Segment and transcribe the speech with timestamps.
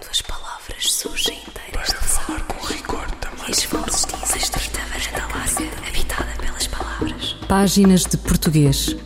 [0.00, 3.50] Quando as palavras surgem inteiras Para falar com rigor também.
[3.50, 7.36] E vozes dizem estreita varanda larga, habitada pelas palavras.
[7.46, 8.96] Páginas de Português.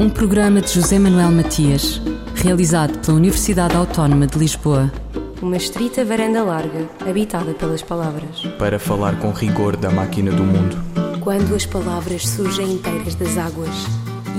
[0.00, 2.02] Um programa de José Manuel Matias,
[2.34, 4.90] realizado pela Universidade Autónoma de Lisboa.
[5.40, 8.40] Uma estrita varanda larga, habitada pelas palavras.
[8.58, 10.76] Para falar com rigor da máquina do mundo.
[11.20, 13.70] Quando as palavras surgem inteiras das águas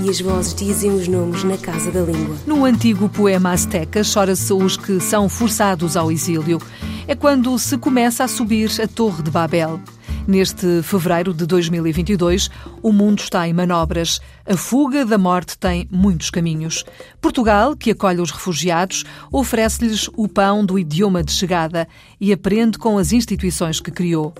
[0.00, 2.36] e as vozes dizem os nomes na casa da língua.
[2.46, 6.58] No antigo poema azteca, chora-se os que são forçados ao exílio.
[7.06, 9.80] É quando se começa a subir a Torre de Babel.
[10.26, 12.48] Neste fevereiro de 2022,
[12.80, 14.20] o mundo está em manobras.
[14.46, 16.84] A fuga da morte tem muitos caminhos.
[17.20, 21.88] Portugal, que acolhe os refugiados, oferece-lhes o pão do idioma de chegada
[22.20, 24.32] e aprende com as instituições que criou.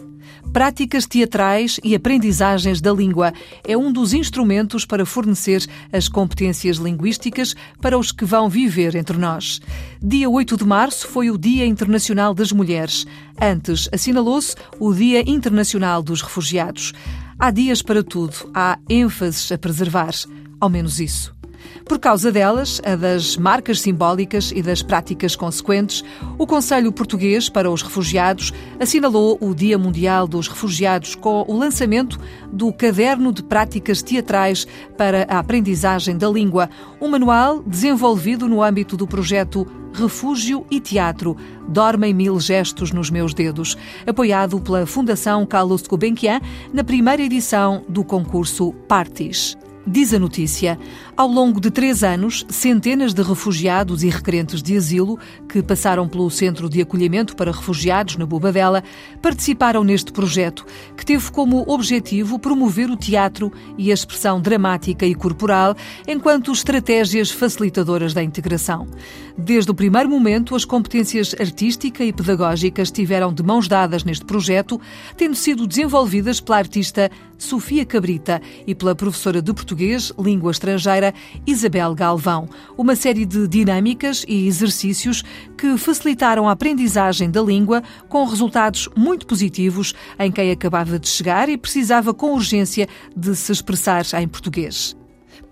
[0.53, 3.33] Práticas teatrais e aprendizagens da língua
[3.65, 9.17] é um dos instrumentos para fornecer as competências linguísticas para os que vão viver entre
[9.17, 9.61] nós.
[10.01, 13.07] Dia 8 de março foi o Dia Internacional das Mulheres.
[13.41, 16.93] Antes, assinalou-se o Dia Internacional dos Refugiados.
[17.39, 20.13] Há dias para tudo, há ênfases a preservar.
[20.61, 21.42] Ao menos isso.
[21.85, 26.05] Por causa delas, a das marcas simbólicas e das práticas consequentes,
[26.39, 32.19] o Conselho Português para os Refugiados assinalou o Dia Mundial dos Refugiados com o lançamento
[32.53, 38.97] do Caderno de Práticas Teatrais para a Aprendizagem da Língua, um manual desenvolvido no âmbito
[38.97, 41.37] do projeto Refúgio e Teatro,
[41.69, 46.41] Dormem Mil Gestos nos Meus Dedos, apoiado pela Fundação Carlos Gulbenkian
[46.73, 49.57] na primeira edição do concurso Partis.
[49.87, 50.79] Diz a notícia:
[51.23, 55.17] ao longo de três anos, centenas de refugiados e requerentes de asilo
[55.49, 58.83] que passaram pelo Centro de Acolhimento para Refugiados na Bobadela
[59.23, 65.15] participaram neste projeto, que teve como objetivo promover o teatro e a expressão dramática e
[65.15, 65.77] corporal
[66.09, 68.89] enquanto estratégias facilitadoras da integração.
[69.39, 74.81] Desde o primeiro momento, as competências artística e pedagógica estiveram de mãos dadas neste projeto,
[75.17, 81.12] tendo sido desenvolvidas pela artista Sofia Cabrita e pela professora de português, língua estrangeira,
[81.47, 82.49] Isabel Galvão.
[82.77, 85.23] Uma série de dinâmicas e exercícios
[85.57, 91.49] que facilitaram a aprendizagem da língua com resultados muito positivos em quem acabava de chegar
[91.49, 94.97] e precisava com urgência de se expressar em português.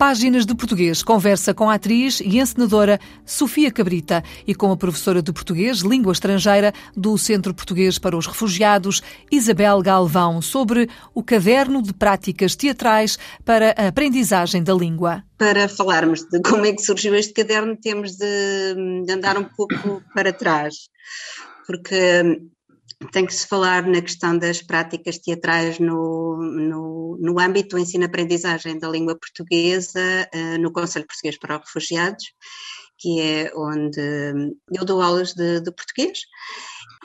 [0.00, 5.20] Páginas de Português conversa com a atriz e encenadora Sofia Cabrita e com a professora
[5.20, 11.82] de português, língua estrangeira, do Centro Português para os Refugiados, Isabel Galvão, sobre o caderno
[11.82, 15.22] de práticas teatrais para a aprendizagem da língua.
[15.36, 20.32] Para falarmos de como é que surgiu este caderno, temos de, andar um pouco para
[20.32, 20.88] trás,
[21.66, 22.40] porque
[23.08, 28.78] tem que se falar na questão das práticas teatrais no, no, no âmbito do ensino-aprendizagem
[28.78, 32.24] da língua portuguesa uh, no Conselho Português para os Refugiados,
[32.98, 34.00] que é onde
[34.72, 36.20] eu dou aulas de, de português.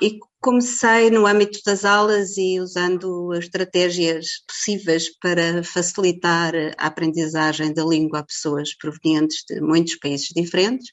[0.02, 7.86] E comecei no âmbito das aulas e usando estratégias possíveis para facilitar a aprendizagem da
[7.86, 10.92] língua a pessoas provenientes de muitos países diferentes.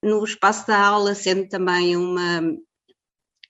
[0.00, 2.40] No espaço da aula, sendo também uma,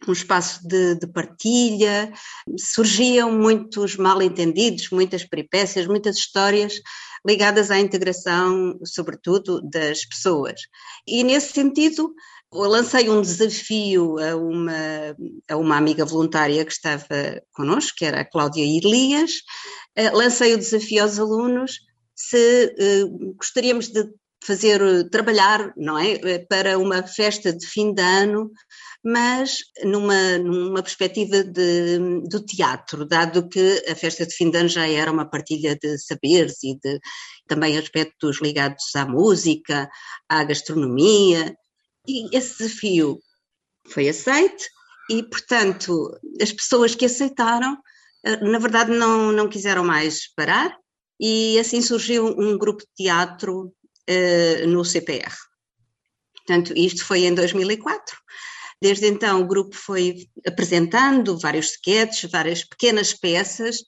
[0.07, 2.13] um espaço de, de, partilha,
[2.57, 6.81] surgiam muitos mal-entendidos, muitas peripécias, muitas histórias
[7.27, 10.61] ligadas à integração, sobretudo, das pessoas.
[11.07, 12.15] E nesse sentido,
[12.53, 15.17] lancei um desafio a uma,
[15.49, 19.33] a uma amiga voluntária que estava connosco, que era a Cláudia Elias,
[19.97, 24.05] eh, lancei o desafio aos alunos se uh, gostaríamos de
[24.49, 28.51] fazer, trabalhar, não é, eh, para uma festa de fim de ano
[29.05, 31.99] mas numa, numa perspectiva de,
[32.29, 35.99] do teatro, dado que a festa de fim de ano já era uma partilha de
[35.99, 37.01] saberes e de
[37.47, 39.89] também aspectos ligados à música,
[40.29, 41.55] à gastronomia,
[42.07, 43.19] e esse desafio
[43.89, 44.65] foi aceito
[45.11, 46.11] e, portanto,
[46.41, 47.79] as pessoas que aceitaram,
[48.25, 50.77] eh, na verdade, não, não quiseram mais parar
[51.21, 53.73] e assim surgiu um grupo de teatro
[54.09, 55.35] uh, no CPR.
[56.37, 58.17] Portanto, isto foi em 2004.
[58.81, 63.79] Desde então, o grupo foi apresentando vários sketches, várias pequenas peças,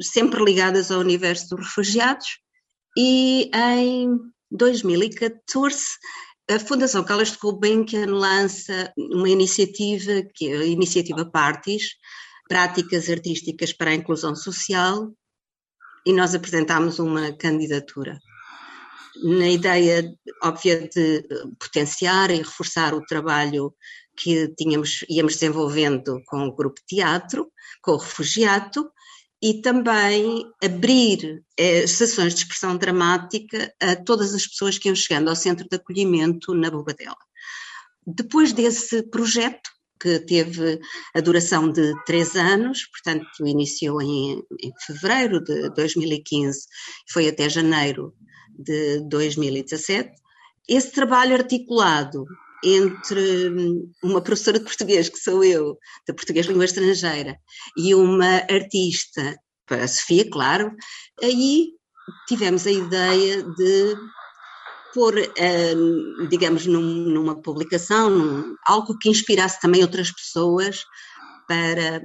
[0.00, 2.26] sempre ligadas ao universo dos refugiados,
[2.96, 4.18] e em
[4.50, 5.86] 2014
[6.50, 11.94] a Fundação Carlos de Gulbenkian lança uma iniciativa, que é a Iniciativa Partis,
[12.48, 15.10] Práticas Artísticas para a Inclusão Social,
[16.04, 18.18] e nós apresentámos uma candidatura.
[19.22, 20.12] Na ideia
[20.42, 21.22] óbvia de
[21.58, 23.74] potenciar e reforçar o trabalho
[24.16, 27.50] que tínhamos, íamos desenvolvendo com o grupo teatro,
[27.82, 28.90] com o refugiato,
[29.42, 35.28] e também abrir eh, sessões de expressão dramática a todas as pessoas que iam chegando
[35.28, 37.16] ao centro de acolhimento na Bobadela.
[38.06, 39.70] depois desse projeto,
[40.00, 40.80] que teve
[41.14, 46.66] a duração de três anos, portanto, iniciou em, em fevereiro de 2015,
[47.10, 48.14] foi até janeiro
[48.58, 50.10] de 2017.
[50.68, 52.24] Esse trabalho articulado
[52.64, 53.52] entre
[54.02, 57.36] uma professora de português, que sou eu, de português língua estrangeira,
[57.76, 59.36] e uma artista,
[59.68, 60.74] a Sofia, claro,
[61.22, 61.68] aí
[62.26, 63.96] tivemos a ideia de
[64.94, 70.84] pôr, uh, digamos, num, numa publicação, algo que inspirasse também outras pessoas
[71.46, 72.00] para,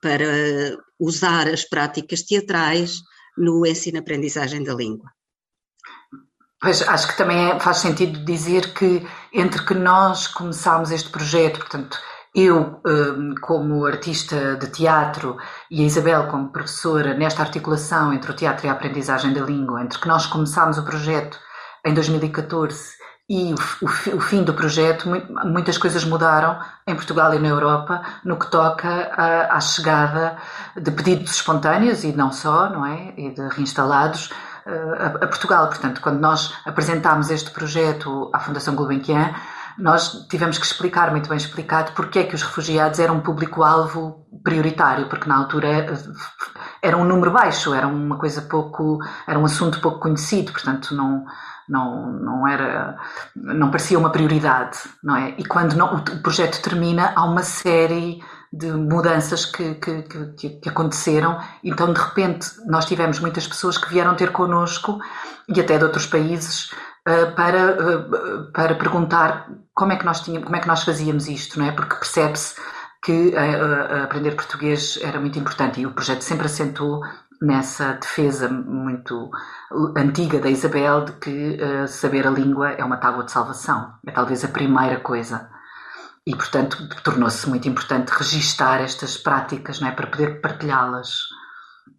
[0.00, 3.00] para usar as práticas teatrais
[3.36, 5.10] no ensino-aprendizagem da língua.
[6.62, 11.58] Pois, acho que também é, faz sentido dizer que entre que nós começámos este projeto,
[11.58, 11.98] portanto,
[12.32, 15.36] eu hum, como artista de teatro
[15.68, 19.82] e a Isabel como professora nesta articulação entre o teatro e a aprendizagem da língua,
[19.82, 21.36] entre que nós começámos o projeto
[21.84, 22.92] em 2014
[23.28, 23.54] e
[24.14, 25.08] o, fim do projeto,
[25.44, 30.36] muitas coisas mudaram em Portugal e na Europa no que toca à, chegada
[30.76, 33.14] de pedidos espontâneos e não só, não é?
[33.16, 34.30] E de reinstalados
[34.66, 35.68] a, Portugal.
[35.68, 39.34] Portanto, quando nós apresentámos este projeto à Fundação Gulbenkian,
[39.78, 44.26] nós tivemos que explicar, muito bem explicado, porque é que os refugiados eram um público-alvo
[44.44, 45.94] prioritário, porque na altura eh,
[46.82, 51.24] era um número baixo, era uma coisa pouco, era um assunto pouco conhecido, portanto não
[51.68, 52.98] não, não era,
[53.34, 55.34] não parecia uma prioridade, não é?
[55.38, 58.20] E quando não, o projeto termina, há uma série
[58.52, 61.38] de mudanças que, que, que, que, aconteceram.
[61.64, 65.00] Então, de repente, nós tivemos muitas pessoas que vieram ter connosco
[65.48, 66.70] e até de outros países
[67.06, 71.26] eh, para, eh, para perguntar como é que nós tínhamos, como é que nós fazíamos
[71.28, 71.72] isto, não é?
[71.72, 72.54] Porque percebe-se
[73.02, 77.00] que eh, aprender português era muito importante e o projeto sempre assentou
[77.40, 79.30] nessa defesa muito
[79.96, 81.58] antiga da Isabel de que
[81.88, 85.50] saber a língua é uma tábua de salvação, é talvez a primeira coisa.
[86.26, 91.18] E, portanto, tornou-se muito importante registar estas práticas não é, para poder partilhá-las.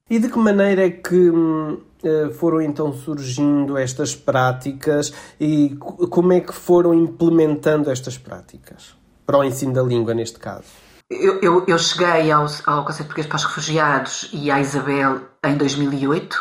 [0.09, 6.33] E de que maneira é que hum, eh, foram então surgindo estas práticas e como
[6.33, 8.93] é que foram implementando estas práticas
[9.25, 10.65] para o ensino da língua, neste caso?
[11.09, 15.55] Eu, eu, eu cheguei ao, ao Conselho Português para os Refugiados e à Isabel em
[15.55, 16.39] 2008 uh,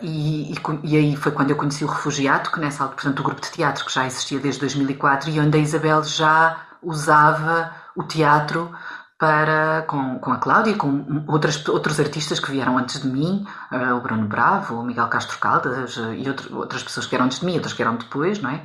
[0.00, 3.22] e, e, e, aí foi quando eu conheci o Refugiado, que nessa altura, portanto, o
[3.22, 8.02] grupo de teatro que já existia desde 2004 e onde a Isabel já usava o
[8.02, 8.70] teatro
[9.18, 13.96] para, com, com a Cláudia, com outras, outros artistas que vieram antes de mim, uh,
[13.96, 17.46] o Bruno Bravo, o Miguel Castro Caldas e outro, outras pessoas que vieram antes de
[17.46, 18.62] mim, outras que vieram depois, não é?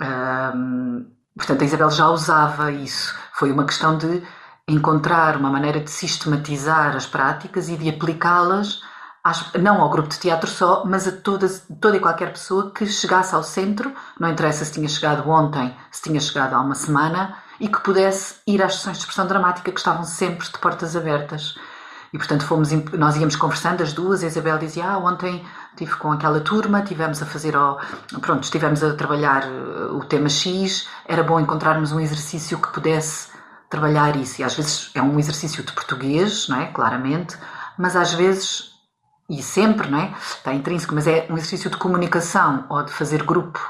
[0.00, 1.06] Uh,
[1.36, 3.14] portanto, a Isabel já usava isso.
[3.32, 4.22] Foi uma questão de
[4.68, 8.80] encontrar uma maneira de sistematizar as práticas e de aplicá-las
[9.60, 13.34] não ao grupo de teatro só, mas a todas, toda e qualquer pessoa que chegasse
[13.34, 17.68] ao centro, não interessa se tinha chegado ontem, se tinha chegado há uma semana, e
[17.68, 21.56] que pudesse ir às sessões de expressão dramática que estavam sempre de portas abertas.
[22.12, 26.10] E portanto fomos, nós íamos conversando as duas, a Isabel dizia, ah, ontem estive com
[26.10, 27.78] aquela turma, tivemos a fazer, ao,
[28.20, 33.28] pronto, estivemos a trabalhar eh, o tema X, era bom encontrarmos um exercício que pudesse
[33.68, 34.40] trabalhar isso.
[34.40, 36.66] E às vezes é um exercício de português, não é?
[36.68, 37.36] Claramente,
[37.76, 38.72] mas às vezes,
[39.28, 40.12] e sempre, não é?
[40.18, 43.60] Está intrínseco, mas é um exercício de comunicação ou de fazer grupo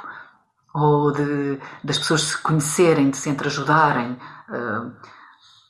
[0.72, 4.12] ou de das pessoas se conhecerem, de se entreajudarem.
[4.48, 4.92] Uh,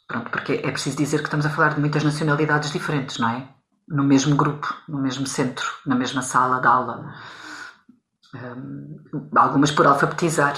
[0.06, 3.48] pronto, porque é preciso dizer que estamos a falar de muitas nacionalidades diferentes, não é?
[3.88, 7.14] No mesmo grupo, no mesmo centro, na mesma sala de aula.
[8.34, 10.54] Uh, algumas por alfabetizar.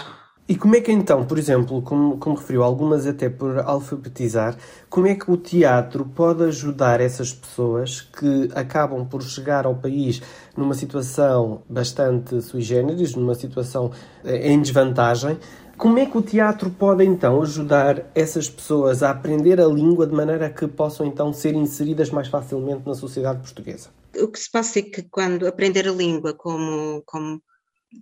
[0.51, 4.57] E como é que então, por exemplo, como, como referiu, algumas até por alfabetizar,
[4.89, 10.21] como é que o teatro pode ajudar essas pessoas que acabam por chegar ao país
[10.57, 13.93] numa situação bastante sui generis, numa situação
[14.25, 15.39] eh, em desvantagem?
[15.79, 20.17] Como é que o teatro pode então ajudar essas pessoas a aprender a língua de
[20.17, 23.91] maneira que possam então ser inseridas mais facilmente na sociedade portuguesa?
[24.21, 27.41] O que se passa é que quando aprender a língua como, como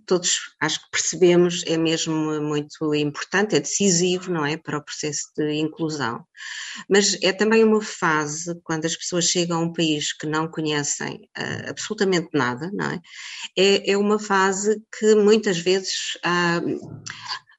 [0.05, 5.29] todos acho que percebemos é mesmo muito importante, é decisivo, não é, para o processo
[5.35, 6.23] de inclusão.
[6.89, 11.27] Mas é também uma fase quando as pessoas chegam a um país que não conhecem
[11.37, 12.99] uh, absolutamente nada, não é?
[13.57, 13.91] é?
[13.91, 16.61] É uma fase que muitas vezes há,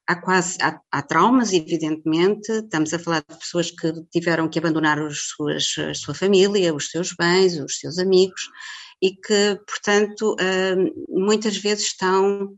[0.06, 2.50] há quase há, há, traumas, evidentemente.
[2.52, 6.90] Estamos a falar de pessoas que tiveram que abandonar os suas, a sua família, os
[6.90, 8.48] seus bens, os seus amigos
[9.02, 12.56] e que, portanto, hum, muitas vezes estão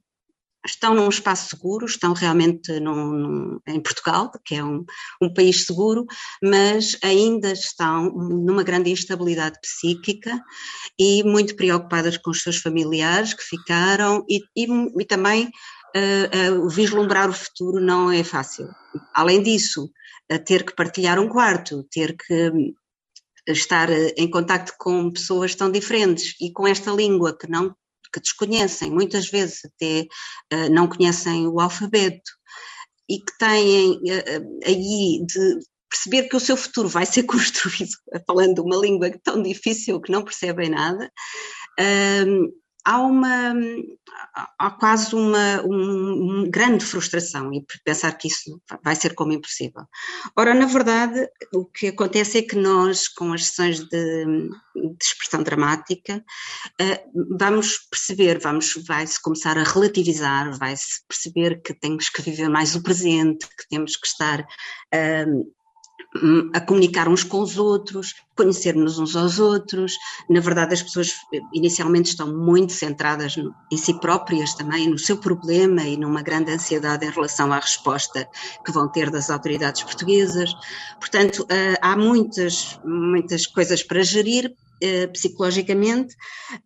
[0.65, 4.85] estão num espaço seguro, estão realmente num, num, em Portugal, que é um,
[5.21, 6.07] um, país seguro,
[6.43, 10.41] mas ainda estão numa grande instabilidade psíquica
[10.99, 14.67] e muito preocupadas com os seus familiares que ficaram e, e,
[15.01, 15.47] e também
[15.97, 18.69] uh, uh, vislumbrar o futuro não é fácil.
[19.13, 19.91] Além disso,
[20.47, 22.53] ter que partilhar um quarto, ter que
[23.47, 27.75] estar em contacto com pessoas tão diferentes e com esta língua que não
[28.13, 30.07] que desconhecem, muitas vezes até
[30.71, 32.31] não conhecem o alfabeto
[33.09, 33.99] e que têm
[34.67, 35.59] aí de
[35.89, 37.93] perceber que o seu futuro vai ser construído
[38.27, 41.11] falando uma língua tão difícil que não percebem nada,
[42.85, 43.55] há uma
[44.59, 49.83] há quase uma, uma grande frustração e pensar que isso vai ser como impossível.
[50.37, 55.43] Ora, na verdade, o que acontece é que nós, com as sessões de, de expressão
[55.43, 56.25] dramática,
[56.81, 57.05] eh,
[57.39, 62.83] vamos perceber, vamos, vai-se começar a relativizar, vai-se perceber que temos que viver mais o
[62.83, 64.47] presente, que temos que estar
[66.53, 69.97] a comunicar uns com os outros, conhecermos uns aos outros.
[70.29, 71.15] Na verdade, as pessoas
[71.53, 73.37] inicialmente estão muito centradas
[73.71, 78.29] em si próprias também, no seu problema e numa grande ansiedade em relação à resposta
[78.65, 80.53] que vão ter das autoridades portuguesas.
[81.01, 86.15] Portanto, eh, há muitas, muitas coisas para gerir eh, psicologicamente,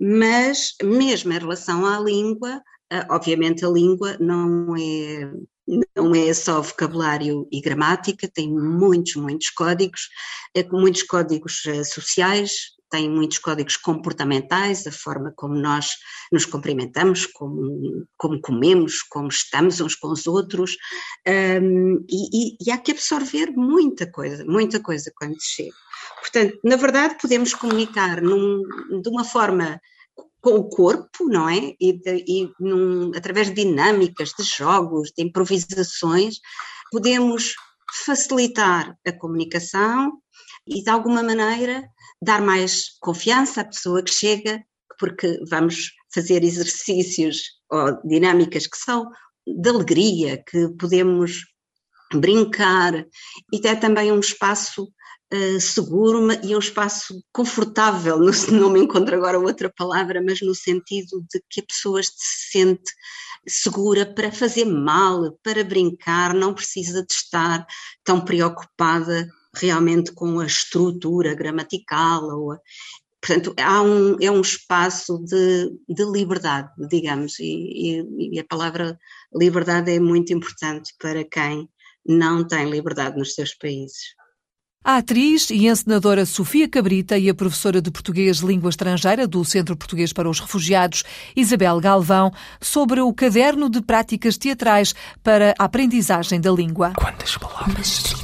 [0.01, 5.31] mas mesmo em relação à língua, eh, obviamente a língua não é
[5.97, 10.09] não é só vocabulário e gramática, tem muitos, muitos códigos,
[10.55, 15.89] é muitos códigos eh, sociais, tem muitos códigos comportamentais, a forma como nós
[16.31, 20.77] nos cumprimentamos, como, como comemos, como estamos uns com os outros,
[21.27, 25.75] um, e, e, e, há que absorver muita coisa, muita coisa quando chega.
[26.21, 28.63] Portanto, na verdade, podemos comunicar num,
[29.03, 29.81] de uma forma
[30.47, 31.75] com o corpo, não é?
[31.81, 36.37] E, de, e num, através de dinâmicas, de jogos, de improvisações,
[36.93, 37.55] podemos
[38.05, 40.13] facilitar a comunicação
[40.65, 41.83] e, de alguma maneira,
[42.23, 44.65] dar mais confiança à pessoa que chega,
[45.01, 47.39] porque vamos fazer exercícios
[47.69, 49.11] ou dinâmicas que são
[49.45, 51.41] de alegria, que podemos
[52.15, 53.05] brincar,
[53.53, 54.87] e é também um espaço
[55.33, 60.41] uh, seguro e é um espaço confortável, não, não me encontro agora outra palavra, mas
[60.41, 62.93] no sentido de que a pessoa se sente
[63.49, 67.65] segura para fazer mal, para brincar, não precisa de estar
[68.05, 72.59] tão preocupada realmente com a estrutura gramatical ou a,
[73.27, 78.97] Portanto, há um, é um espaço de, de liberdade, digamos, e, e, e, a palavra
[79.35, 81.69] liberdade é muito importante para quem
[82.07, 84.15] não tem liberdade nos seus países.
[84.89, 89.77] A atriz e encenadora Sofia Cabrita e a professora de português língua estrangeira do Centro
[89.77, 91.03] Português para os Refugiados,
[91.35, 96.93] Isabel Galvão, sobre o caderno de práticas teatrais para a aprendizagem da língua.
[96.95, 98.15] Quantas palavras?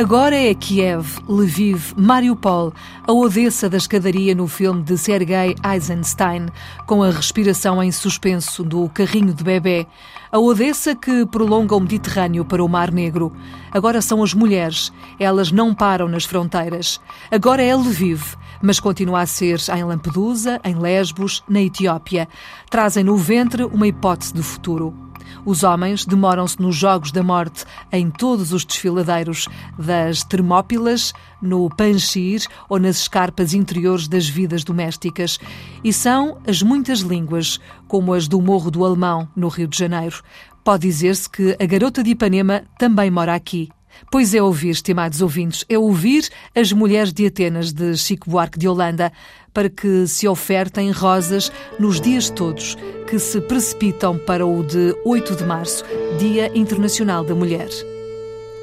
[0.00, 2.72] Agora é Kiev, Lviv, Mariupol,
[3.10, 6.46] a Odessa da escadaria no filme de Sergei Eisenstein,
[6.86, 9.84] com a respiração em suspenso do carrinho de bebê.
[10.30, 13.32] A Odessa que prolonga o Mediterrâneo para o Mar Negro.
[13.72, 14.92] Agora são as mulheres.
[15.18, 17.00] Elas não param nas fronteiras.
[17.32, 22.28] Agora é Lviv, mas continua a ser em Lampedusa, em Lesbos, na Etiópia.
[22.70, 25.09] Trazem no ventre uma hipótese de futuro.
[25.44, 32.42] Os homens demoram-se nos Jogos da Morte em todos os desfiladeiros, das Termópilas, no Panchir
[32.68, 35.38] ou nas escarpas interiores das vidas domésticas.
[35.82, 40.22] E são as muitas línguas, como as do Morro do Alemão, no Rio de Janeiro.
[40.62, 43.70] Pode dizer-se que a garota de Ipanema também mora aqui.
[44.10, 48.68] Pois é ouvir, estimados ouvintes, é ouvir as mulheres de Atenas de Chico Buarque de
[48.68, 49.12] Holanda
[49.52, 52.76] para que se ofertem rosas nos dias todos
[53.08, 55.84] que se precipitam para o de 8 de março,
[56.18, 57.68] Dia Internacional da Mulher.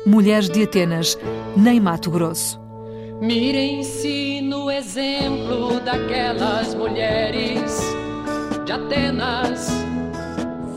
[0.06, 1.18] Mulheres de Atenas,
[1.56, 2.58] nem Mato Grosso.
[3.20, 7.82] Mirem-se no exemplo daquelas mulheres
[8.66, 9.68] de Atenas,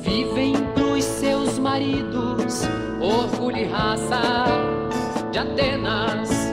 [0.02, 2.62] vivem pros seus maridos,
[3.00, 4.44] orgulho e raça
[5.32, 6.50] de Atenas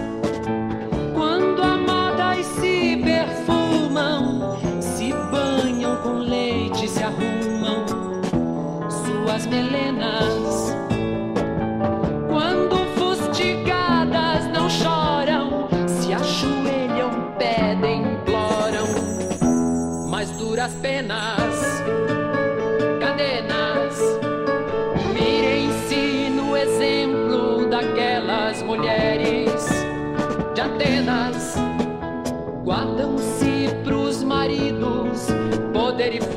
[9.38, 10.76] suas melenas.
[12.28, 18.88] Quando fustigadas não choram, se ajoelham, pedem, imploram,
[20.10, 21.37] mas duras penas,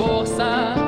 [0.00, 0.79] força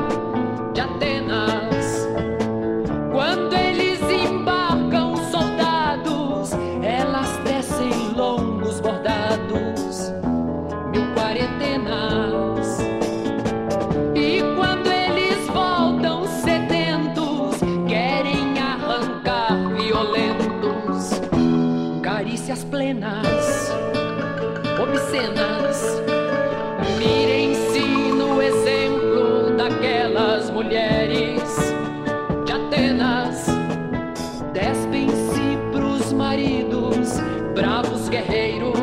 [38.12, 38.76] guerreiros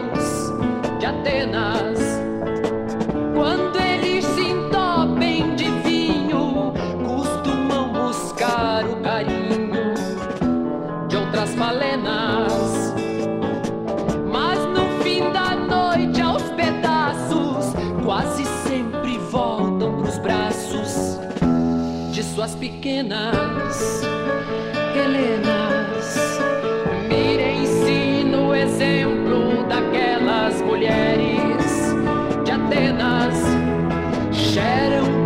[1.00, 2.00] de Atenas.
[3.36, 6.74] Quando eles se entopem de vinho,
[7.06, 9.94] costumam buscar o carinho
[11.08, 12.96] de outras falenas.
[14.32, 21.20] Mas no fim da noite, aos pedaços, quase sempre voltam pros braços
[22.12, 24.02] de suas pequenas
[24.96, 25.89] Helenas.
[28.62, 31.96] Exemplo daquelas mulheres
[32.44, 33.42] de Atenas.
[34.32, 35.19] Geram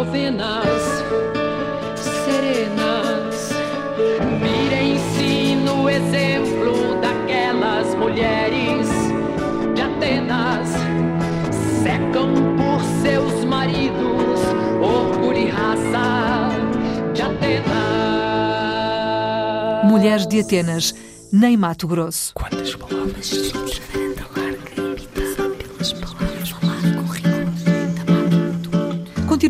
[0.00, 0.82] novenas
[2.24, 3.50] serenas.
[4.40, 8.88] Mirem-se no exemplo daquelas mulheres
[9.74, 10.70] de Atenas.
[11.82, 14.40] Secam por seus maridos,
[14.80, 16.48] orgulho e raça
[17.12, 17.70] de Atenas.
[19.84, 20.94] Mulheres de Atenas,
[21.30, 22.32] nem Mato Grosso.
[22.32, 23.52] Quantas palavras?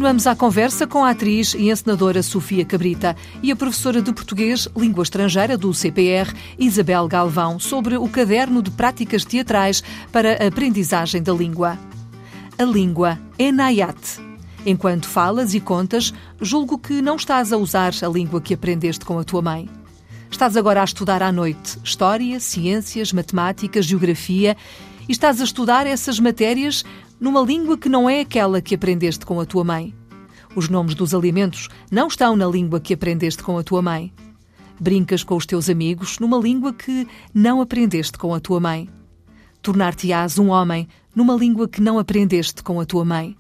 [0.01, 4.67] Continuamos a conversa com a atriz e encenadora Sofia Cabrita e a professora de português
[4.75, 11.23] língua estrangeira do CPR, Isabel Galvão, sobre o caderno de práticas teatrais para a aprendizagem
[11.23, 11.79] da língua.
[12.59, 14.19] A língua é Nayat.
[14.65, 19.19] Enquanto falas e contas, julgo que não estás a usar a língua que aprendeste com
[19.19, 19.69] a tua mãe.
[20.31, 24.57] Estás agora a estudar à noite História, Ciências, Matemática, Geografia
[25.07, 26.87] e estás a estudar essas matérias
[27.21, 29.95] numa língua que não é aquela que aprendeste com a tua mãe.
[30.57, 34.13] Os nomes dos alimentos não estão na língua que aprendeste com a tua mãe.
[34.81, 38.89] Brincas com os teus amigos numa língua que não aprendeste com a tua mãe.
[39.63, 43.37] Tornar-te-ás um homem numa língua que não aprendeste com a tua mãe.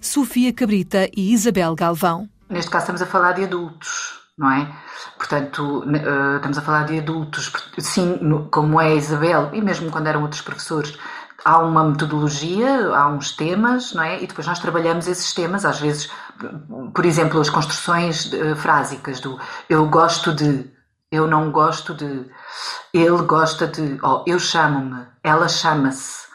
[0.00, 2.28] Sofia Cabrita e Isabel Galvão.
[2.50, 4.70] Neste caso estamos a falar de adultos, não é?
[5.16, 7.50] Portanto, eh, estamos a falar de adultos.
[7.78, 8.18] Sim,
[8.52, 10.96] como é a Isabel, e mesmo quando eram outros professores,
[11.46, 14.20] há uma metodologia, há uns temas, não é?
[14.20, 16.10] E depois nós trabalhamos esses temas, às vezes,
[16.92, 19.38] por exemplo, as construções eh, frásicas do
[19.70, 20.68] eu gosto de,
[21.08, 22.28] eu não gosto de,
[22.92, 26.26] ele gosta de, ou eu chamo-me, ela chama-se.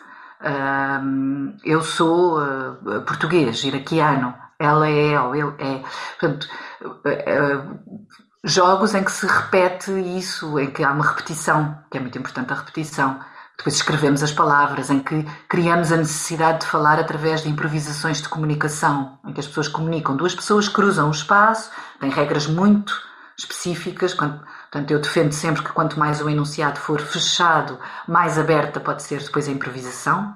[1.64, 5.84] Eu sou ah, português, iraquiano, ela é ou ele é.
[6.20, 6.48] Portanto,
[7.06, 7.66] ah,
[8.44, 12.54] jogos em que se repete isso, em que há uma repetição, que é muito importante
[12.54, 13.20] a repetição.
[13.62, 18.28] Depois escrevemos as palavras, em que criamos a necessidade de falar através de improvisações de
[18.28, 20.18] comunicação, em que as pessoas comunicam.
[20.18, 21.70] Duas pessoas cruzam o espaço,
[22.00, 22.92] têm regras muito
[23.38, 24.16] específicas.
[24.16, 29.22] Portanto, eu defendo sempre que quanto mais o enunciado for fechado, mais aberta pode ser
[29.22, 30.36] depois a improvisação.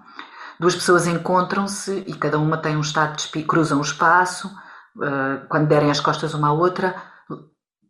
[0.59, 4.55] Duas pessoas encontram-se e cada uma tem um estado de espírito, cruzam o espaço,
[4.97, 6.95] uh, quando derem as costas uma à outra,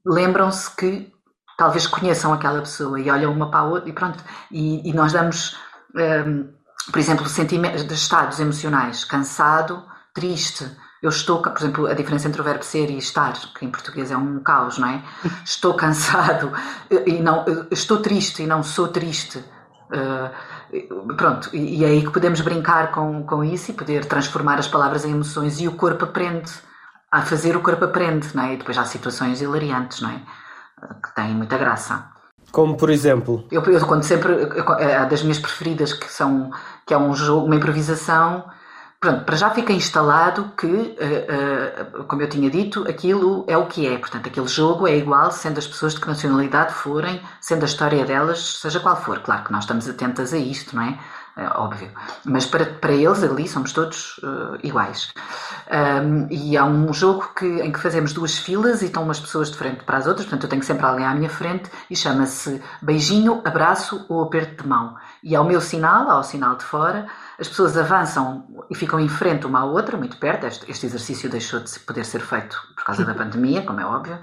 [0.06, 1.14] lembram-se que
[1.58, 4.24] talvez conheçam aquela pessoa e olham uma para a outra e pronto.
[4.52, 5.58] E, e nós damos,
[5.96, 6.50] um,
[6.92, 10.70] por exemplo, sentimentos de estados emocionais, cansado, triste.
[11.02, 14.12] Eu estou, por exemplo, a diferença entre o verbo ser e estar, que em português
[14.12, 15.04] é um caos, não é?
[15.46, 16.52] Estou cansado
[16.90, 19.38] e não, estou triste e não sou triste.
[19.38, 24.58] Uh, pronto, e, e é aí que podemos brincar com, com isso e poder transformar
[24.58, 26.52] as palavras em emoções e o corpo aprende.
[27.12, 28.56] A fazer o corpo aprende, não é?
[28.56, 30.22] E depois há situações hilariantes, não é?
[31.02, 32.06] Que têm muita graça.
[32.52, 33.46] Como por exemplo?
[33.52, 34.34] Eu, eu conto sempre,
[34.80, 36.52] é das minhas preferidas, que, são,
[36.86, 38.46] que é um jogo, uma improvisação
[39.06, 43.68] Pronto, para já fica instalado que, uh, uh, como eu tinha dito, aquilo é o
[43.68, 43.98] que é.
[44.00, 48.04] Portanto, aquele jogo é igual, sendo as pessoas de que nacionalidade forem, sendo a história
[48.04, 49.20] delas, seja qual for.
[49.20, 50.98] Claro que nós estamos atentas a isto, não é?
[51.38, 51.92] É óbvio.
[52.24, 55.14] Mas para, para eles ali somos todos uh, iguais.
[55.70, 59.52] Um, e há um jogo que, em que fazemos duas filas e estão umas pessoas
[59.52, 62.62] de frente para as outras, portanto eu tenho sempre alguém à minha frente e chama-se
[62.82, 64.96] beijinho, abraço ou aperto de mão.
[65.22, 67.08] E ao meu sinal, ao sinal de fora,
[67.40, 70.46] as pessoas avançam e ficam em frente uma à outra, muito perto.
[70.46, 74.18] Este, este exercício deixou de poder ser feito por causa da pandemia, como é óbvio.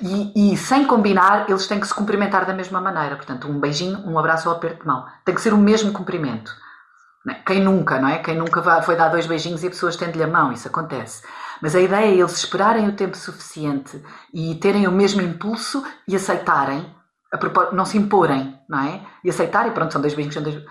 [0.00, 3.16] E, e, sem combinar, eles têm que se cumprimentar da mesma maneira.
[3.16, 5.06] Portanto, um beijinho, um abraço ou aperto de mão.
[5.24, 6.52] Tem que ser o mesmo cumprimento.
[7.28, 7.34] É?
[7.34, 8.18] Quem nunca, não é?
[8.18, 11.22] Quem nunca foi dar dois beijinhos e a pessoa estende-lhe a mão, isso acontece.
[11.60, 16.16] Mas a ideia é eles esperarem o tempo suficiente e terem o mesmo impulso e
[16.16, 16.94] aceitarem,
[17.72, 19.02] não se imporem, não é?
[19.22, 20.64] E aceitarem, pronto, são dois beijinhos, são dois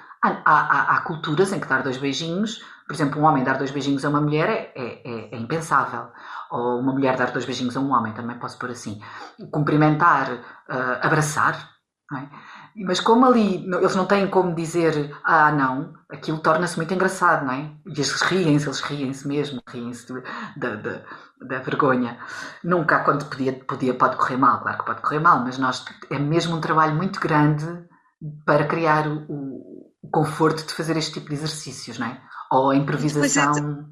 [0.45, 3.71] Há, há, há, culturas em que dar dois beijinhos, por exemplo, um homem dar dois
[3.71, 6.07] beijinhos a uma mulher é, é, é, é impensável.
[6.51, 9.01] Ou uma mulher dar dois beijinhos a um homem, também posso pôr assim.
[9.51, 11.77] Cumprimentar, uh, abraçar,
[12.15, 12.29] é?
[12.85, 17.51] Mas como ali eles não têm como dizer ah, não, aquilo torna-se muito engraçado, não
[17.51, 17.71] é?
[17.85, 20.13] E eles riem-se, eles riem-se mesmo, riem-se
[20.55, 22.17] da, vergonha.
[22.63, 26.17] Nunca quando podia, podia, pode correr mal, claro que pode correr mal, mas nós é
[26.17, 27.65] mesmo um trabalho muito grande
[28.45, 29.46] para criar o
[30.07, 32.21] o conforto de fazer este tipo de exercícios, não é?
[32.51, 33.85] Ou a improvisação.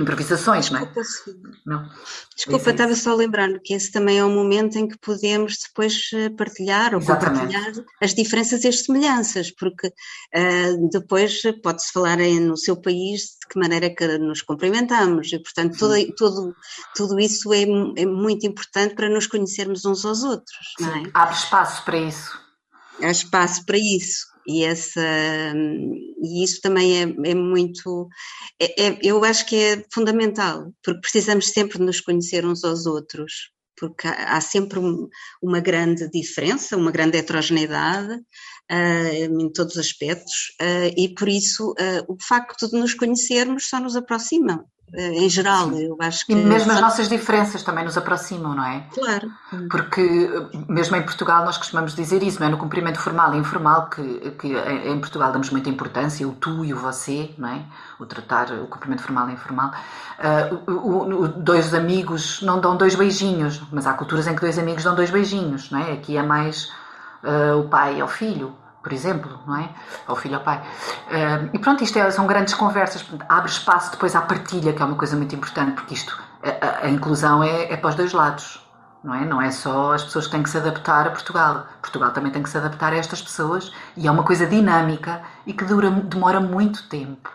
[0.00, 0.86] Improvisações, não é?
[0.86, 1.90] Desculpa, não.
[2.36, 6.30] Desculpa estava só lembrando que esse também é um momento em que podemos depois eh,
[6.30, 12.56] partilhar ou compartilhar as diferenças e as semelhanças, porque uh, depois pode-se falar em, no
[12.56, 16.56] seu país de que maneira que nos cumprimentamos, e portanto tudo, tudo,
[16.94, 21.10] tudo isso é, é, muito importante para nos conhecermos uns aos outros, não é?
[21.12, 22.38] Abre espaço para isso.
[23.02, 25.04] Há espaço para isso e, essa,
[26.22, 28.08] e isso também é, é muito,
[28.58, 33.50] é, é, eu acho que é fundamental, porque precisamos sempre nos conhecer uns aos outros,
[33.78, 35.06] porque há, sempre um,
[35.42, 41.72] uma grande diferença, uma grande heterogeneidade uh, em todos os aspectos, uh, e por isso
[41.72, 45.84] uh, o facto de nos conhecermos só nos aproxima, em geral, Sim.
[45.84, 46.32] eu acho que.
[46.32, 48.86] E mesmo as nossas diferenças também nos aproximam, não é?
[48.94, 49.30] Claro.
[49.70, 50.30] Porque,
[50.68, 52.50] mesmo em Portugal, nós costumamos dizer isso, não é?
[52.50, 56.72] No cumprimento formal e informal, que, que em Portugal damos muita importância, o tu e
[56.72, 57.62] o você, não é?
[58.00, 59.72] O tratar, o cumprimento formal e informal.
[60.18, 64.58] Uh, o, o, dois amigos não dão dois beijinhos, mas há culturas em que dois
[64.58, 65.92] amigos dão dois beijinhos, não é?
[65.92, 66.72] Aqui é mais
[67.22, 68.56] uh, o pai ao filho
[68.88, 69.68] por exemplo, não é?
[70.06, 70.62] Ao filho ao pai.
[71.08, 74.84] Uh, e pronto, isto é, são grandes conversas, abre espaço depois à partilha, que é
[74.84, 78.66] uma coisa muito importante, porque isto, a, a inclusão é, é para os dois lados,
[79.04, 79.26] não é?
[79.26, 81.66] Não é só as pessoas que têm que se adaptar a Portugal.
[81.82, 85.52] Portugal também tem que se adaptar a estas pessoas e é uma coisa dinâmica e
[85.52, 87.30] que dura, demora muito tempo.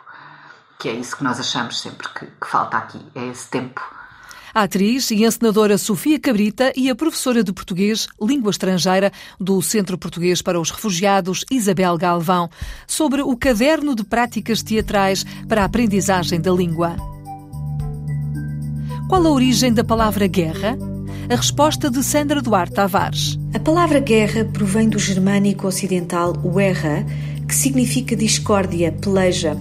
[0.80, 3.80] Que é isso que nós achamos sempre que, que falta aqui, é esse tempo
[4.54, 9.98] a atriz e encenadora Sofia Cabrita e a professora de português, língua estrangeira, do Centro
[9.98, 12.50] Português para os Refugiados, Isabel Galvão,
[12.86, 16.96] sobre o caderno de práticas teatrais para a aprendizagem da língua.
[19.10, 20.78] Qual a origem da palavra guerra?
[21.30, 23.40] A resposta de Sandra Duarte Tavares.
[23.54, 27.06] A palavra guerra provém do germânico ocidental uerra,
[27.48, 29.58] que significa discórdia, peleja.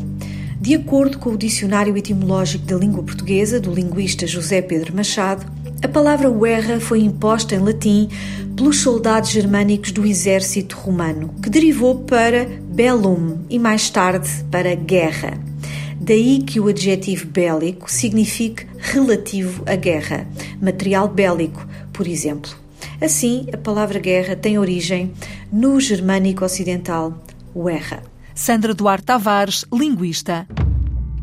[0.63, 5.45] De acordo com o Dicionário Etimológico da Língua Portuguesa do linguista José Pedro Machado,
[5.83, 8.09] a palavra guerra foi imposta em latim
[8.55, 15.37] pelos soldados germânicos do exército romano, que derivou para bellum e mais tarde para guerra.
[16.01, 20.29] Daí que o adjetivo bélico signifique relativo à guerra,
[20.61, 22.53] material bélico, por exemplo.
[23.01, 25.11] Assim, a palavra guerra tem origem
[25.53, 27.21] no germânico ocidental,
[27.53, 28.12] guerra.
[28.35, 30.47] Sandra Duarte Tavares, linguista.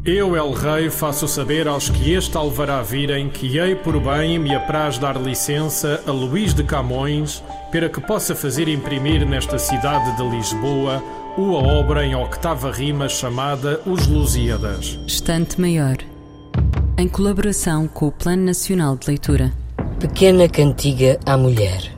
[0.06, 4.56] Eu, El Rei, faço saber aos que este alvará virem que hei por bem me
[4.56, 10.24] apraz dar licença a Luís de Camões para que possa fazer imprimir nesta cidade de
[10.24, 11.04] Lisboa
[11.38, 15.00] uma obra em octava rima chamada Os Lusíadas.
[15.06, 15.98] Estante Maior,
[16.98, 19.54] em colaboração com o Plano Nacional de Leitura.
[20.00, 21.93] Pequena Cantiga à Mulher,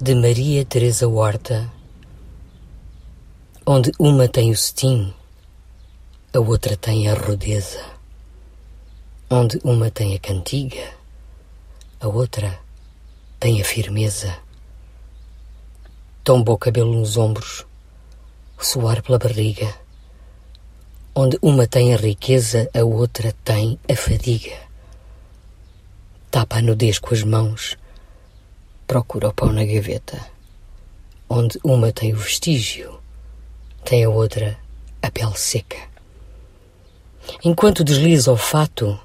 [0.00, 1.73] de Maria Teresa Horta,
[3.66, 5.14] onde uma tem o cetim,
[6.34, 7.82] a outra tem a rudeza.
[9.30, 10.92] Onde uma tem a cantiga,
[11.98, 12.60] a outra
[13.40, 14.36] tem a firmeza.
[16.22, 17.64] Tomba o cabelo nos ombros,
[18.58, 19.74] o suor pela barriga.
[21.14, 24.58] Onde uma tem a riqueza, a outra tem a fadiga.
[26.30, 27.78] Tapa a nudez com as mãos,
[28.86, 30.20] procura o pão na gaveta.
[31.30, 33.02] Onde uma tem o vestígio,
[33.84, 34.58] tem a outra
[35.02, 35.76] a pele seca.
[37.44, 38.98] Enquanto desliza o fato,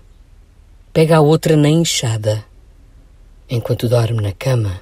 [0.93, 2.45] pega a outra na enxada.
[3.49, 4.81] Enquanto dorme na cama,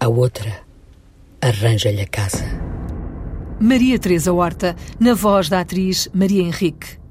[0.00, 0.60] a outra
[1.40, 2.44] arranja-lhe a casa.
[3.60, 7.01] Maria Teresa Horta, na voz da atriz Maria Henrique.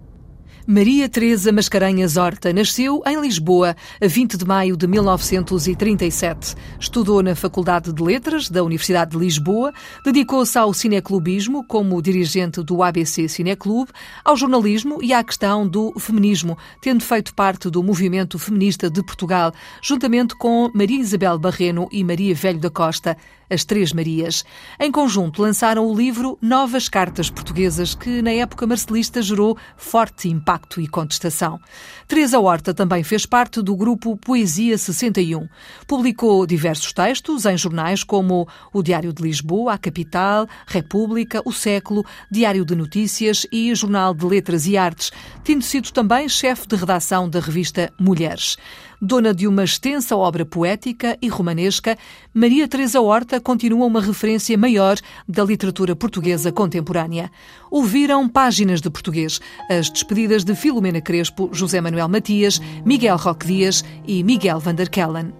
[0.74, 6.56] Maria Teresa Mascarenhas Horta nasceu em Lisboa a 20 de maio de 1937.
[6.80, 9.74] Estudou na Faculdade de Letras da Universidade de Lisboa,
[10.06, 13.92] dedicou-se ao cineclubismo como dirigente do ABC Cineclube,
[14.24, 19.52] ao jornalismo e à questão do feminismo, tendo feito parte do movimento feminista de Portugal,
[19.84, 23.18] juntamente com Maria Isabel Barreno e Maria Velho da Costa,
[23.50, 24.46] as Três Marias.
[24.80, 30.61] Em conjunto, lançaram o livro Novas Cartas Portuguesas, que na época marcelista gerou forte impacto
[30.80, 31.60] e contestação.
[32.08, 35.48] Teresa Horta também fez parte do grupo Poesia 61.
[35.88, 42.06] Publicou diversos textos em jornais como o Diário de Lisboa, a Capital, República, o Século,
[42.30, 45.12] Diário de Notícias e Jornal de Letras e Artes,
[45.44, 48.58] tendo sido também chefe de redação da revista Mulheres.
[49.02, 51.98] Dona de uma extensa obra poética e romanesca,
[52.32, 57.32] Maria Teresa Horta continua uma referência maior da literatura portuguesa contemporânea.
[57.72, 63.84] Ouviram páginas de português, as despedidas de Filomena Crespo, José Manuel Matias, Miguel Roque Dias
[64.06, 65.34] e Miguel van der Kellen.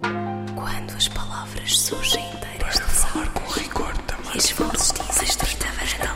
[0.56, 4.32] Quando as palavras surgem inteiras de falar com rigor também.
[4.38, 5.02] E varanda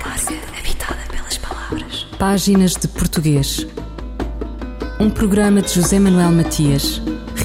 [0.05, 2.07] larga, habitada pelas palavras.
[2.19, 3.67] Páginas de Português.
[4.99, 7.03] Um programa de José Manuel Matias,